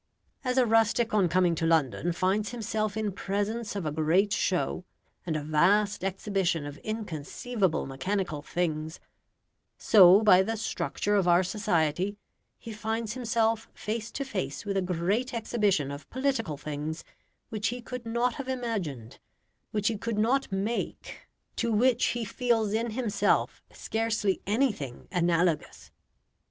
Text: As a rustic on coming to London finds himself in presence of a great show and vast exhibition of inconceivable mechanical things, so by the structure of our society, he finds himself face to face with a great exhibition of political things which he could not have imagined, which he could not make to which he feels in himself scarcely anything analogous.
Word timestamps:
As 0.43 0.57
a 0.57 0.65
rustic 0.65 1.13
on 1.13 1.29
coming 1.29 1.53
to 1.53 1.67
London 1.67 2.11
finds 2.11 2.49
himself 2.49 2.97
in 2.97 3.11
presence 3.11 3.75
of 3.75 3.85
a 3.85 3.91
great 3.91 4.33
show 4.33 4.83
and 5.27 5.37
vast 5.37 6.03
exhibition 6.03 6.65
of 6.65 6.79
inconceivable 6.79 7.85
mechanical 7.85 8.41
things, 8.41 8.99
so 9.77 10.23
by 10.23 10.41
the 10.41 10.57
structure 10.57 11.13
of 11.13 11.27
our 11.27 11.43
society, 11.43 12.17
he 12.57 12.73
finds 12.73 13.13
himself 13.13 13.69
face 13.75 14.09
to 14.13 14.25
face 14.25 14.65
with 14.65 14.75
a 14.75 14.81
great 14.81 15.35
exhibition 15.35 15.91
of 15.91 16.09
political 16.09 16.57
things 16.57 17.03
which 17.49 17.67
he 17.67 17.79
could 17.79 18.03
not 18.07 18.33
have 18.33 18.47
imagined, 18.47 19.19
which 19.69 19.87
he 19.87 19.99
could 19.99 20.17
not 20.17 20.51
make 20.51 21.27
to 21.57 21.71
which 21.71 22.05
he 22.17 22.25
feels 22.25 22.73
in 22.73 22.89
himself 22.89 23.61
scarcely 23.71 24.41
anything 24.47 25.07
analogous. 25.11 25.91